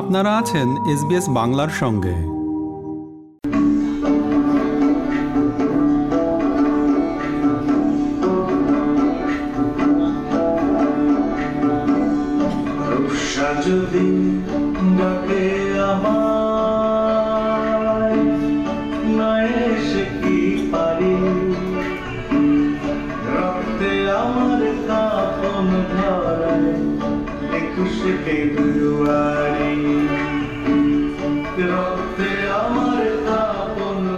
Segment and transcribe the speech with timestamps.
[0.00, 2.14] আপনারা আছেন এসবিএস বাংলার সঙ্গে।
[13.66, 14.06] যদি
[14.98, 15.42] ডাকে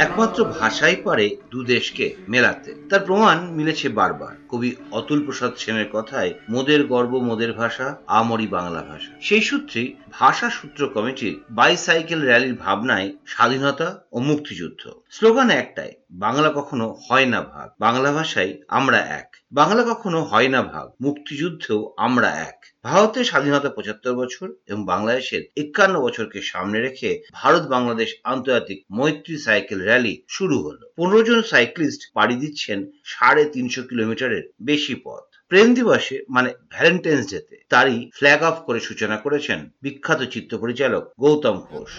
[0.00, 6.34] একমাত্র ভাষাই পারে দু দেশকে মেলাতে। তার প্রমাণ মিলেছে বারবার। কবি অতুল প্রসাদ সেনের কথায়,
[6.48, 13.12] মোদের গর্ব, মোদের ভাষা, আমরি বাংলা ভাষা। সেই সূত্রে ভাষা সূত্র কমিটির বাইসাইকেল র্যালির ভাবনায়
[13.26, 19.82] স্বাধীনতা ও মুক্তিযুদ্ধ। স্লোগান একটাই বাংলা কখনো হয় না ভাগ। বাংলা ভাষায় আমরা এক। বাংলা
[19.82, 26.42] কখনো হয় না ভাগ। মুক্তিযুদ্ধেও আমরা এক। ভারতের স্বাধীনতা পঁচাত্তর বছর এবং বাংলাদেশের একান্ন বছরকে
[26.42, 32.90] সামনে রেখে ভারত বাংলাদেশ আন্তর্জাতিক মৈত্রী সাইকেল র্যালি শুরু হলো। পনেরো জন সাইক্লিস্ট পাড়ি দিচ্ছেন
[33.04, 39.16] সাড়ে তিনশো কিলোমিটারের বেশি পথ। প্রেম দিবসে মানে ভ্যালেন্টাইন্স ডেতে, তারই ফ্ল্যাগ অফ করে সূচনা
[39.16, 41.90] করেছেন বিখ্যাত চিত্র পরিচালক গৌতম ঘোষ।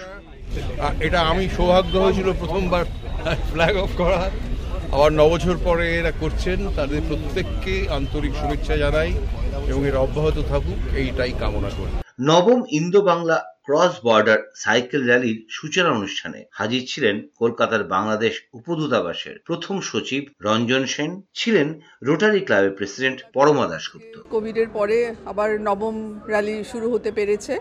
[1.00, 2.86] এটা আমি সৌভাগ্য হয়েছিল প্রথমবার
[3.52, 4.22] ফ্ল্যাগ অফ করা।
[4.96, 9.12] আবার নবছর পরে এরা করছেন তাদের প্রত্যেককে আন্তরিক শুভেচ্ছা জানাই
[9.72, 11.92] এবং এর অব্যাহত থাকুক এইটাই কামনা করি।
[12.32, 19.76] নবম Indo Bangla cross border cycle র্যালির সূচনা অনুষ্ঠানে হাজির ছিলেন কলকাতার বাংলাদেশ উপদূতাবাসের প্রথম
[19.90, 21.68] সচিব রঞ্জন সেন ছিলেন
[22.08, 24.98] রোটারি ক্লাবের প্রেসিডেন্ট পরমা দাশগুপ্ত। কোভিডের পরে
[25.32, 25.96] আবার নবম
[26.32, 27.54] র্যালি শুরু হতে পেরেছে।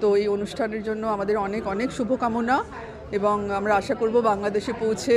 [0.00, 2.56] তো এই অনুষ্ঠানের জন্য আমাদের অনেক অনেক শুভকামনা।
[3.12, 5.16] এবং আমরা আশা করব বাংলাদেশে পৌঁছে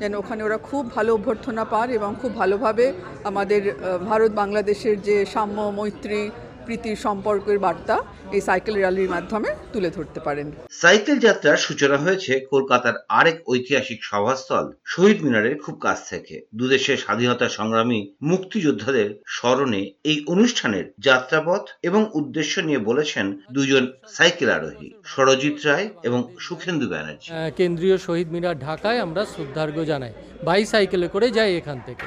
[0.00, 2.86] যেন ওখানে ওরা খুব ভালো অভ্যর্থনা পান এবং খুব ভালোভাবে
[3.24, 3.62] আমাদের
[4.04, 6.20] ভারত বাংলাদেশের যে সাম্য মৈত্রী
[6.64, 7.96] প্রীতির সম্পর্কের বার্তা
[8.36, 10.46] এই সাইকেল র্যালির মাধ্যমে তুলে ধরতে পারেন।
[10.82, 17.46] সাইকেল যাত্রার সূচনা হয়েছে কলকাতার আরেক ঐতিহাসিক সভাস্থল শহীদ মিনারের খুব কাছ থেকে। দুদেশের স্বাধীনতা
[17.58, 23.84] সংগ্রামী মুক্তিযোদ্ধাদের স্মরণে এই অনুষ্ঠানের যাত্রাপথ এবং উদ্দেশ্য নিয়ে বলেছেন দুজন
[24.16, 30.12] সাইকেল আরোহী সরজিৎ রায় এবং সুখেন্দু ব্যানার্জি। কেন্দ্রীয় শহীদ মিনার ঢাকায় আমরা শ্রদ্ধার্ঘ জানাই।
[30.46, 32.06] বাইসাইকেলে করে যাই এখান থেকে।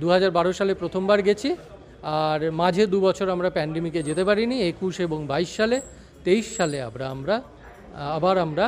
[0.00, 1.48] দু হাজার বারো সালে প্রথমবার গেছি
[2.22, 5.76] আর মাঝে দু বছর আমরা প্যান্ডেমিকে যেতে পারিনি, একুশ এবং বাইশ সালে,
[6.24, 7.36] তেইশ সালে আমরা আমরা,
[8.16, 8.66] আবার আমরা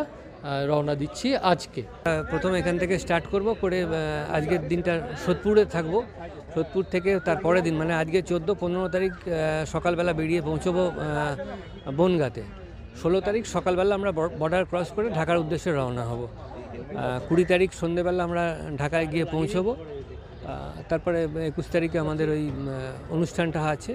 [0.70, 1.82] রওনা দিচ্ছি আজকে।
[2.30, 3.78] প্রথম এখান থেকে স্টার্ট করব, করে
[4.36, 4.92] আজকের দিনটা
[5.24, 5.94] সোদপুরে থাকব।
[6.54, 9.12] সোদপুর থেকে তার পরের দিন মানে আজকে চোদ্দ, পনেরো তারিখ
[9.74, 10.82] সকালবেলা বেরিয়ে পৌঁছবো
[11.98, 12.42] বনগাঁতে।
[13.00, 14.10] ষোলো তারিখ সকালবেলা আমরা
[14.40, 16.20] বর্ডার ক্রস করে ঢাকার উদ্দেশ্যে রওনা হব।
[17.28, 18.44] কুড়ি তারিখ সন্ধেবেলা আমরা
[18.80, 19.72] ঢাকায় গিয়ে পৌঁছবো।
[20.88, 22.44] তারপরে একুশ তারিখে আমাদের ওই
[23.10, 23.92] অনুষ্ঠানটা আছে।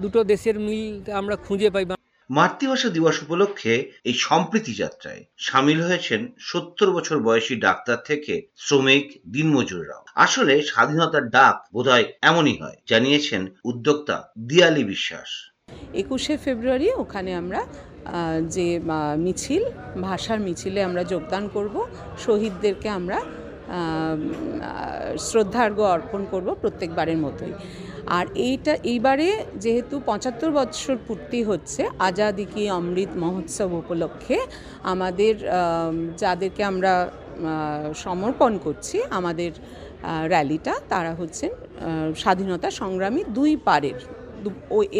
[0.00, 1.84] দুটো দেশের মিল আমরা খুঁজে পাই।
[2.30, 3.72] মাতৃভাষা দিবস উপলক্ষে
[4.04, 11.56] এই সম্প্রীতি যাত্রায় সামিল হয়েছেন সত্তর বছর বয়সী ডাক্তার থেকে শ্রমিক দিনমজুররাও আসলে স্বাধীনতার ডাক
[11.72, 15.30] বোধহয় এমনই হয় জানিয়েছেন উদ্যোক্তা দিয়ালি বিশ্বাস।
[15.94, 18.66] একুশে ফেব্রুয়ারি ওখানে আমরা আহ, যে
[19.16, 19.62] মিছিল
[20.00, 21.74] ভাষার মিছিলে আমরা যোগদান করব।
[22.18, 23.18] শহীদদেরকে আমরা
[25.28, 27.54] শ্রদ্ধার্ঘ্য অর্পণ করব প্রত্যেকবারের মতোই।
[28.18, 29.28] আর এইটা, এইবারে
[29.64, 34.36] যেহেতু পঁচাত্তর বৎসর পূর্তি হচ্ছে, আজাদি কি অমৃত মহোৎসব উপলক্ষে
[34.92, 35.34] আমাদের
[36.22, 36.92] যাদেরকে আমরা
[38.04, 39.52] সমর্পণ করছি, আমাদের
[40.32, 41.50] র্যালিটা, তারা হচ্ছেন
[42.22, 43.98] স্বাধীনতা সংগ্রামী দুই পারের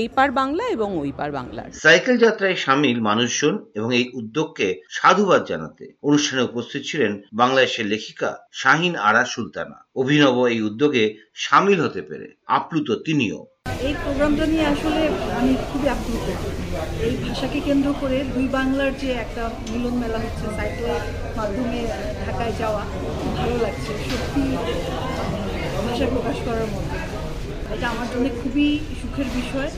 [0.01, 4.69] এই পার বাংলা এবং ওই পার বাংলার। সাইকেল যাত্রায় সামিল মানুষজন এবং এই উদ্যোগকে
[4.99, 8.31] সাধুবাদ জানাতে অনুষ্ঠানে উপস্থিত ছিলেন বাংলাদেশের লেখিকা
[8.61, 11.05] শাহিন আরা সুলতানা। অভিনব এই উদ্যোগে
[11.45, 13.41] সামিল হতে পেরে আপ্লুত তিনিও।
[13.87, 15.03] এই প্রোগ্রামটা নিয়ে আসলে
[15.39, 16.27] আমি খুবই আপ্লুত।
[17.07, 21.03] এই ভাষাকে কেন্দ্র করে দুই বাংলার যে একটা মিলন মেলা হচ্ছে সাইকেলের
[21.39, 21.81] মাধ্যমে
[22.25, 22.83] ঢাকায় যাওয়া
[23.39, 24.43] ভালো লাগছে সত্যি
[25.87, 26.95] ভাষায় প্রকাশ করার মতো।
[27.75, 28.69] এটা আমার জন্য খুবই
[29.16, 29.71] সুখের বিষয়,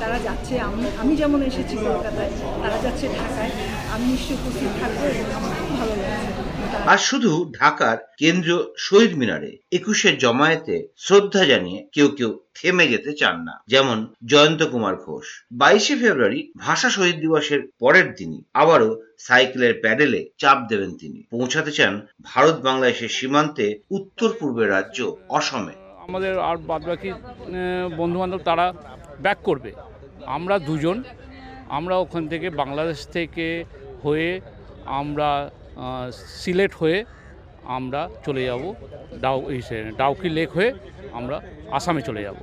[0.00, 2.32] তারা যাচ্ছে, আমি আমি যেমন এসেছি কলকাতায়,
[2.62, 3.52] তারা যাচ্ছে ঢাকায়,
[3.94, 5.00] আমি নিশ্চয়ই উপস্থিত থাকব
[5.58, 6.40] খুব ভালো লাগছে।
[6.92, 13.36] আর শুধু ঢাকার কেন্দ্রীয় শহীদ মিনারে একুশের জমায়েতে শ্রদ্ধা জানিয়ে কেউ কেউ থেমে যেতে চান
[13.48, 13.98] না, যেমন
[14.30, 15.26] জয়ন্ত কুমার ঘোষ।
[15.60, 18.90] বাইশে ফেব্রুয়ারি ভাষা শহীদ দিবসের পরের দিনই আবারও
[19.26, 21.94] সাইকেলের প্যাডেলে চাপ দেবেন তিনি। পৌঁছাতে চান
[22.30, 23.66] ভারত বাংলাদেশের সীমান্তে
[23.96, 24.98] উত্তর পূর্বের রাজ্য
[25.38, 25.76] অসমে।
[26.10, 27.10] আমাদের আর বাদবাকি
[28.00, 28.66] বন্ধু বান্ধব তারা
[29.24, 29.70] ব্যাক করবে।
[30.36, 30.96] আমরা দুজন,
[31.78, 33.46] আমরা ওখান থেকে বাংলাদেশ থেকে
[34.04, 34.30] হয়ে
[35.00, 35.28] আমরা
[36.42, 36.98] সিলেট হয়ে
[37.78, 38.62] আমরা চলে যাব
[39.24, 39.38] ডাউ
[40.00, 40.70] ডাউকি লেক হয়ে
[41.18, 41.36] আমরা
[41.78, 42.38] আসামে চলে যাব।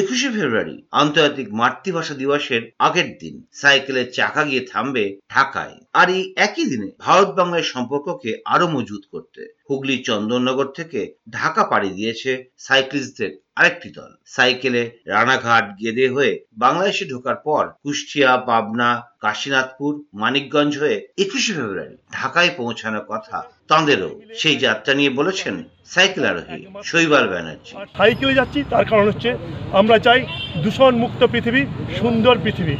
[0.00, 5.04] একুশে ফেব্রুয়ারি, আন্তর্জাতিক মাতৃভাষা দিবসের আগের দিন সাইকেলের চাকা গিয়ে থামবে
[5.34, 11.62] ঢাকায়। আর এই একই দিনে ভারত বাংলার সম্পর্ককে আরও মজবুত করতে। হুগলির চন্দননগর থেকে ঢাকা
[11.64, 18.90] পাড়ি দিয়েছে সাইক্লিস্টদের আরেকটি দল। সাইকেলে রানাঘাট গেদে হয়ে বাংলাদেশে ঢোকার পর কুষ্টিয়া, পাবনা,
[19.20, 23.36] কাশীনাথপুর, মানিকগঞ্জ হয়ে একুশে ফেব্রুয়ারি ঢাকায় পৌঁছানোর কথা
[23.68, 25.54] তাঁদেরও সেই যাত্রা নিয়ে বলেছেন
[25.84, 29.30] সাইকেল আরোহী শৈবাল ব্যানার্জি। সাইকেলে যাচ্ছি, তার কারণ হচ্ছে
[29.72, 30.20] আমরা চাই
[30.62, 31.62] দূষণ মুক্ত পৃথিবী,
[32.00, 32.76] সুন্দর পৃথিবী,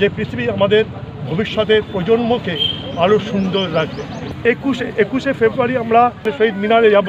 [0.00, 0.84] যে পৃথিবী আমাদের
[1.28, 2.54] ভবিষ্যতের প্রজন্মকে
[3.02, 4.02] আরও সুন্দর রাখবে।
[4.44, 7.08] একুশে একুশে ফেব্রুয়ারি আমরা শহীদ মিনারে যাব।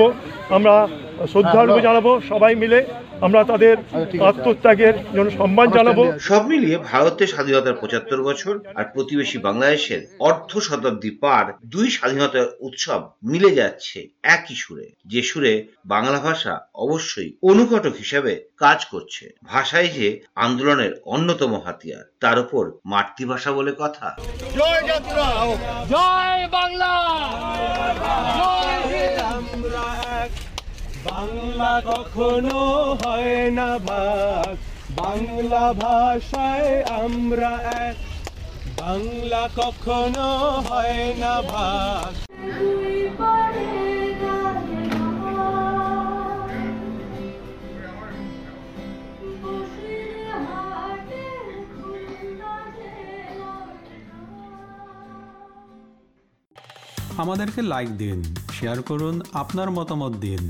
[0.50, 0.74] আমরা
[1.28, 2.80] শ্রদ্ধার্ঘ জানাব সবাই মিলে।
[3.26, 3.76] আমরা তাদের
[4.30, 6.00] আত্মত্যাগের জন্য সম্মান জানাব।
[6.30, 13.02] সব মিলিয়ে ভারতের স্বাধীনতার পঁচাত্তর বছর আর প্রতিবেশী বাংলাদেশের অর্ধ শতাব্দী পার দুই স্বাধীনতার উৎসব
[13.24, 13.98] মিলে যাচ্ছে
[14.36, 15.54] একই সুরে যে সুরে
[15.86, 23.52] বাংলা ভাষা অবশ্যই অনুঘটক হিসেবে কাজ করছে। ভাষাই যে আন্দোলনের অন্যতম হাতিয়ার তার উপর মাতৃভাষা
[23.52, 24.08] বলে কথা।
[31.06, 32.60] বাংলা কখনো
[33.04, 34.56] হয় না ভাগ
[34.96, 37.54] বাংলা ভাষায় আমরা
[37.88, 37.98] এক।
[38.80, 40.28] বাংলা কখনো
[40.70, 42.12] হয় না ভাগ
[57.18, 58.20] আমাদেরকে লাইক দিন
[58.52, 60.50] শেয়ার করুন, আপনার মতামত দিন।